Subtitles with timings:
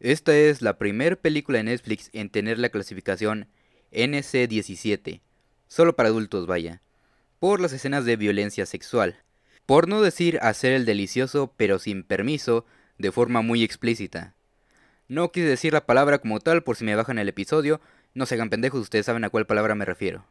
[0.00, 3.48] Esta es la primera película de Netflix en tener la clasificación
[3.92, 5.20] NC-17,
[5.68, 6.80] solo para adultos vaya,
[7.38, 9.16] por las escenas de violencia sexual.
[9.66, 12.64] Por no decir hacer el delicioso pero sin permiso,
[12.96, 14.34] de forma muy explícita.
[15.06, 17.82] No quise decir la palabra como tal por si me bajan el episodio,
[18.14, 20.24] no se hagan pendejos, ustedes saben a cuál palabra me refiero.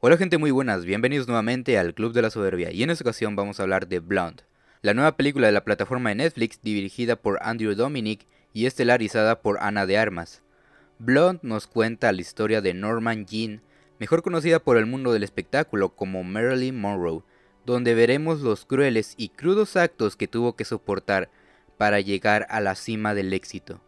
[0.00, 3.34] Hola gente muy buenas, bienvenidos nuevamente al Club de la Soberbia y en esta ocasión
[3.34, 4.44] vamos a hablar de Blonde,
[4.80, 9.58] la nueva película de la plataforma de Netflix dirigida por Andrew Dominic y estelarizada por
[9.60, 10.40] Ana de Armas.
[11.00, 13.60] Blonde nos cuenta la historia de Norman Jean,
[13.98, 17.24] mejor conocida por el mundo del espectáculo como Marilyn Monroe,
[17.66, 21.28] donde veremos los crueles y crudos actos que tuvo que soportar
[21.76, 23.80] para llegar a la cima del éxito.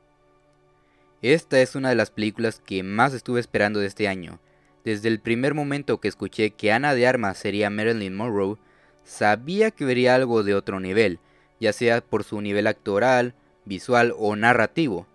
[1.23, 4.41] Esta es una de las películas que más estuve esperando de este año,
[4.85, 8.57] desde el primer momento que escuché que Ana de Armas sería Marilyn Monroe,
[9.05, 11.19] sabía que vería algo de otro nivel,
[11.59, 15.07] ya sea por su nivel actoral, visual o narrativo.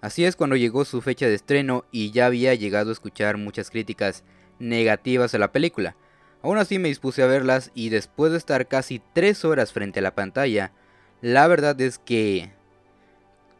[0.00, 3.70] Así es cuando llegó su fecha de estreno y ya había llegado a escuchar muchas
[3.70, 4.22] críticas
[4.58, 5.96] negativas a la película.
[6.42, 10.02] Aún así me dispuse a verlas y después de estar casi 3 horas frente a
[10.02, 10.72] la pantalla,
[11.22, 12.50] la verdad es que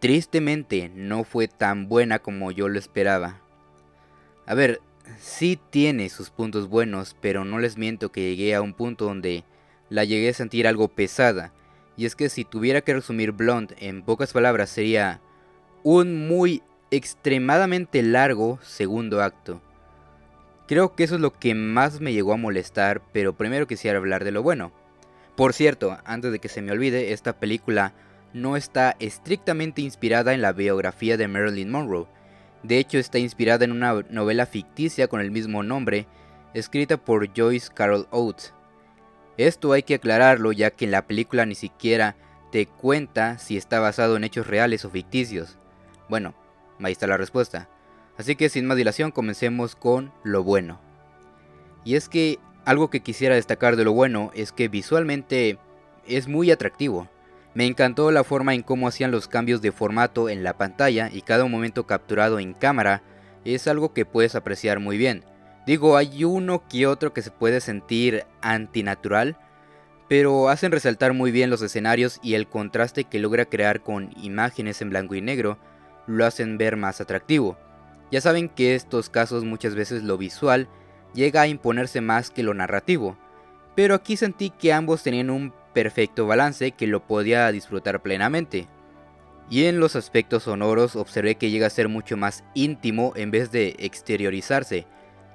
[0.00, 3.40] tristemente no fue tan buena como yo lo esperaba.
[4.44, 4.82] A ver,
[5.18, 9.44] sí tiene sus puntos buenos, pero no les miento que llegué a un punto donde
[9.90, 11.52] la llegué a sentir algo pesada.
[11.96, 15.20] Y es que si tuviera que resumir Blonde en pocas palabras sería
[15.82, 19.60] un muy extremadamente largo segundo acto.
[20.66, 24.24] Creo que eso es lo que más me llegó a molestar, pero primero quisiera hablar
[24.24, 24.72] de lo bueno.
[25.36, 27.92] Por cierto, antes de que se me olvide, esta película
[28.32, 32.06] no está estrictamente inspirada en la biografía de Marilyn Monroe,
[32.64, 36.06] de hecho, está inspirada en una novela ficticia con el mismo nombre,
[36.54, 38.54] escrita por Joyce Carol Oates.
[39.36, 42.16] Esto hay que aclararlo ya que en la película ni siquiera
[42.52, 45.58] te cuenta si está basado en hechos reales o ficticios.
[46.08, 46.34] Bueno,
[46.82, 47.68] ahí está la respuesta.
[48.16, 50.80] Así que sin más dilación comencemos con lo bueno.
[51.84, 55.58] Y es que algo que quisiera destacar de lo bueno es que visualmente
[56.06, 57.10] es muy atractivo.
[57.54, 61.22] Me encantó la forma en cómo hacían los cambios de formato en la pantalla y
[61.22, 63.02] cada momento capturado en cámara
[63.44, 65.24] es algo que puedes apreciar muy bien.
[65.66, 69.38] Digo, hay uno que otro que se puede sentir antinatural,
[70.08, 74.82] pero hacen resaltar muy bien los escenarios y el contraste que logra crear con imágenes
[74.82, 75.58] en blanco y negro
[76.06, 77.56] lo hacen ver más atractivo.
[78.10, 80.68] Ya saben que estos casos muchas veces lo visual
[81.14, 83.16] llega a imponerse más que lo narrativo,
[83.74, 88.66] pero aquí sentí que ambos tenían un perfecto balance que lo podía disfrutar plenamente.
[89.50, 93.50] Y en los aspectos sonoros observé que llega a ser mucho más íntimo en vez
[93.50, 94.86] de exteriorizarse,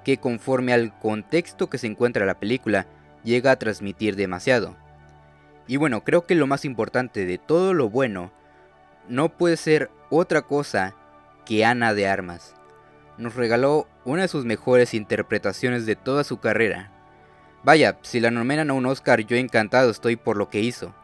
[0.04, 2.86] que conforme al contexto que se encuentra la película,
[3.22, 4.76] llega a transmitir demasiado.
[5.68, 8.32] Y bueno, creo que lo más importante de todo lo bueno
[9.08, 10.96] no puede ser otra cosa
[11.46, 12.54] que Ana de Armas.
[13.18, 16.90] Nos regaló una de sus mejores interpretaciones de toda su carrera,
[17.62, 20.94] Vaya, si la nominan a un Oscar, yo encantado estoy por lo que hizo.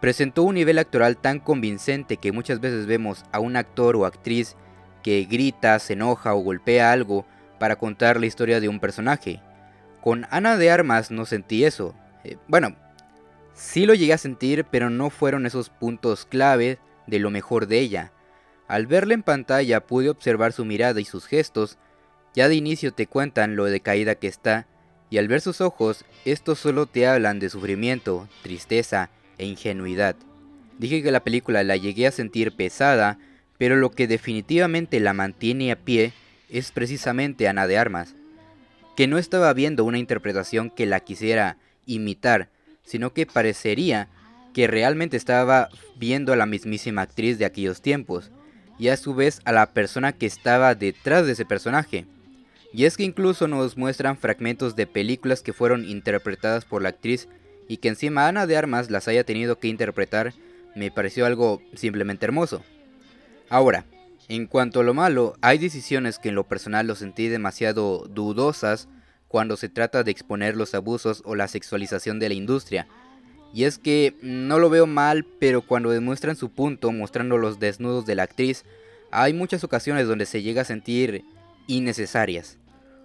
[0.00, 4.56] Presentó un nivel actoral tan convincente que muchas veces vemos a un actor o actriz
[5.02, 7.26] que grita, se enoja o golpea algo
[7.58, 9.40] para contar la historia de un personaje.
[10.00, 11.94] Con Ana de Armas no sentí eso.
[12.24, 12.74] Eh, bueno,
[13.54, 17.78] sí lo llegué a sentir, pero no fueron esos puntos clave de lo mejor de
[17.78, 18.12] ella.
[18.66, 21.78] Al verla en pantalla pude observar su mirada y sus gestos,
[22.34, 24.66] ya de inicio te cuentan lo decaída que está
[25.10, 30.16] y al ver sus ojos, estos solo te hablan de sufrimiento, tristeza e ingenuidad.
[30.78, 33.18] Dije que la película la llegué a sentir pesada,
[33.58, 36.12] pero lo que definitivamente la mantiene a pie
[36.48, 38.14] es precisamente Ana de Armas,
[38.96, 42.48] que no estaba viendo una interpretación que la quisiera imitar,
[42.82, 44.08] sino que parecería
[44.54, 48.30] que realmente estaba viendo a la mismísima actriz de aquellos tiempos,
[48.78, 52.06] y a su vez a la persona que estaba detrás de ese personaje.
[52.72, 57.28] Y es que incluso nos muestran fragmentos de películas que fueron interpretadas por la actriz
[57.68, 60.34] y que encima Ana de Armas las haya tenido que interpretar
[60.74, 62.62] me pareció algo simplemente hermoso.
[63.48, 63.84] Ahora,
[64.28, 68.88] en cuanto a lo malo, hay decisiones que en lo personal lo sentí demasiado dudosas
[69.26, 72.86] cuando se trata de exponer los abusos o la sexualización de la industria.
[73.52, 78.06] Y es que no lo veo mal, pero cuando demuestran su punto mostrando los desnudos
[78.06, 78.64] de la actriz,
[79.10, 81.24] hay muchas ocasiones donde se llega a sentir
[81.66, 82.59] innecesarias.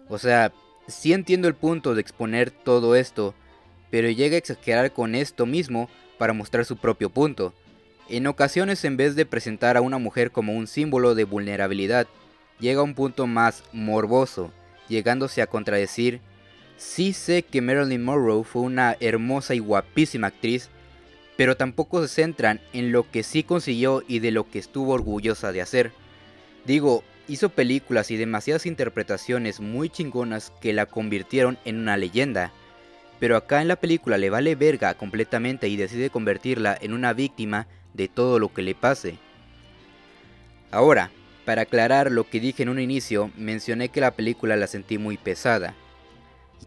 [0.09, 0.53] O sea,
[0.87, 3.33] sí entiendo el punto de exponer todo esto,
[3.89, 7.53] pero llega a exagerar con esto mismo para mostrar su propio punto.
[8.07, 12.07] En ocasiones en vez de presentar a una mujer como un símbolo de vulnerabilidad,
[12.59, 14.51] llega a un punto más morboso,
[14.87, 16.21] llegándose a contradecir
[16.77, 20.69] Sí sé que Marilyn Monroe fue una hermosa y guapísima actriz,
[21.37, 25.51] pero tampoco se centran en lo que sí consiguió y de lo que estuvo orgullosa
[25.51, 25.91] de hacer.
[26.65, 32.51] Digo, hizo películas y demasiadas interpretaciones muy chingonas que la convirtieron en una leyenda,
[33.19, 37.67] pero acá en la película le vale verga completamente y decide convertirla en una víctima
[37.93, 39.17] de todo lo que le pase.
[40.71, 41.11] Ahora,
[41.45, 45.17] para aclarar lo que dije en un inicio, mencioné que la película la sentí muy
[45.17, 45.75] pesada.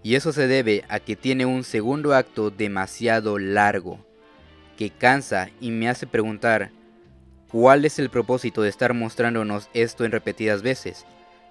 [0.03, 3.99] Y eso se debe a que tiene un segundo acto demasiado largo,
[4.77, 6.71] que cansa y me hace preguntar,
[7.51, 11.07] ¿cuál es el propósito de estar mostrándonos esto en repetidas veces?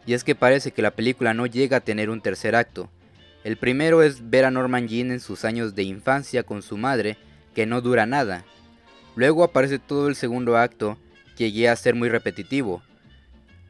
[0.05, 2.89] Y es que parece que la película no llega a tener un tercer acto.
[3.43, 7.17] El primero es ver a Norman Jean en sus años de infancia con su madre,
[7.53, 8.45] que no dura nada.
[9.15, 10.97] Luego aparece todo el segundo acto,
[11.35, 12.81] que llega a ser muy repetitivo.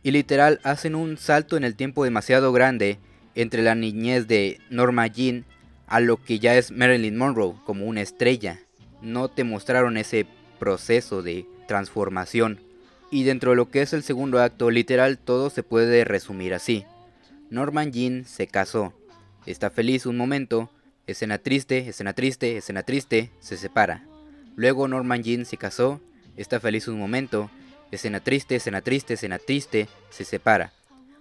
[0.03, 2.99] Y literal hacen un salto en el tiempo demasiado grande
[3.35, 5.45] entre la niñez de Norma Jean
[5.87, 8.59] a lo que ya es Marilyn Monroe como una estrella.
[9.01, 10.27] No te mostraron ese
[10.59, 12.59] proceso de transformación.
[13.11, 16.85] Y dentro de lo que es el segundo acto, literal todo se puede resumir así.
[17.49, 18.93] Norman Jean se casó,
[19.45, 20.69] está feliz un momento,
[21.05, 24.03] escena triste, escena triste, escena triste, se separa.
[24.55, 26.01] Luego Norman Jean se casó,
[26.35, 27.49] está feliz un momento,
[27.91, 30.73] escena triste, escena triste, escena triste, se separa.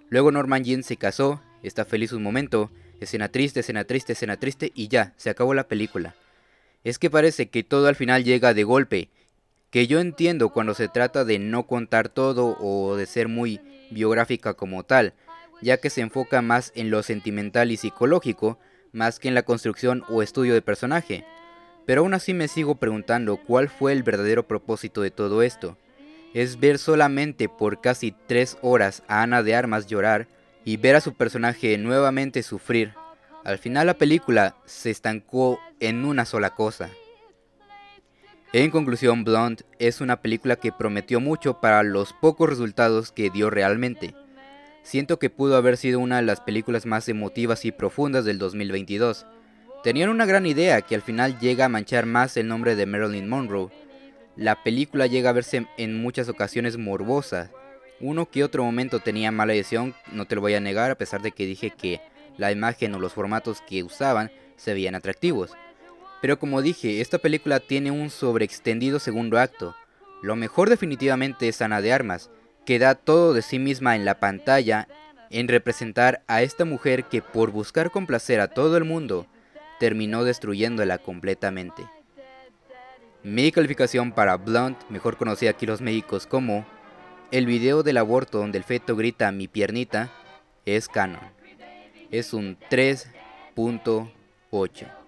[0.08, 2.70] Luego Norman Jean se casó, está feliz un momento,
[3.00, 6.14] escena triste, escena triste, escena triste y ya, se acabó la película.
[6.84, 9.08] Es que parece que todo al final llega de golpe,
[9.76, 14.54] que yo entiendo cuando se trata de no contar todo o de ser muy biográfica
[14.54, 15.12] como tal,
[15.60, 18.58] ya que se enfoca más en lo sentimental y psicológico,
[18.92, 21.26] más que en la construcción o estudio de personaje.
[21.84, 25.76] Pero aún así me sigo preguntando cuál fue el verdadero propósito de todo esto.
[26.32, 30.26] Es ver solamente por casi tres horas a Ana de Armas llorar
[30.64, 32.94] y ver a su personaje nuevamente sufrir.
[33.44, 36.88] Al final la película se estancó en una sola cosa.
[38.58, 43.50] En conclusión, Blonde es una película que prometió mucho para los pocos resultados que dio
[43.50, 44.14] realmente.
[44.82, 49.26] Siento que pudo haber sido una de las películas más emotivas y profundas del 2022.
[49.84, 53.28] Tenían una gran idea que al final llega a manchar más el nombre de Marilyn
[53.28, 53.68] Monroe.
[54.36, 57.50] La película llega a verse en muchas ocasiones morbosa,
[58.00, 61.20] uno que otro momento tenía mala edición, no te lo voy a negar, a pesar
[61.20, 62.00] de que dije que
[62.38, 65.52] la imagen o los formatos que usaban se veían atractivos.
[66.20, 69.74] Pero como dije, esta película tiene un sobreextendido segundo acto.
[70.22, 72.30] Lo mejor definitivamente es Ana de Armas,
[72.64, 74.88] que da todo de sí misma en la pantalla
[75.30, 79.26] en representar a esta mujer que por buscar complacer a todo el mundo,
[79.78, 81.86] terminó destruyéndola completamente.
[83.22, 86.66] Mi calificación para Blunt, mejor conocida aquí los médicos como
[87.32, 90.10] el video del aborto donde el feto grita mi piernita
[90.64, 91.34] es canon.
[92.10, 95.05] Es un 3.8.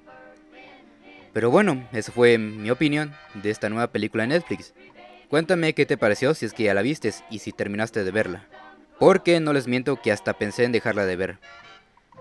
[1.38, 4.74] Pero bueno, esa fue mi opinión de esta nueva película de Netflix.
[5.28, 8.48] Cuéntame qué te pareció si es que ya la vistes y si terminaste de verla.
[8.98, 11.38] Porque no les miento que hasta pensé en dejarla de ver.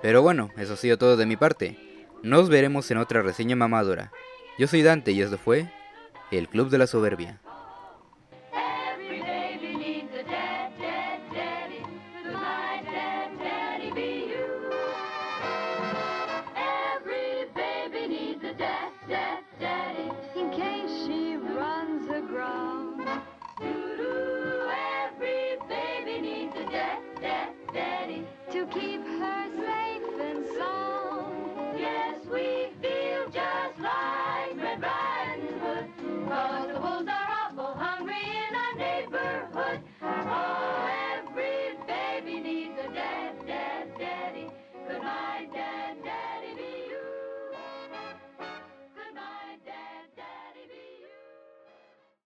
[0.03, 1.79] Pero bueno, eso ha sido todo de mi parte.
[2.21, 4.11] Nos veremos en otra reseña mamadora.
[4.59, 5.67] Yo soy Dante y esto fue
[6.29, 7.39] El Club de la Soberbia.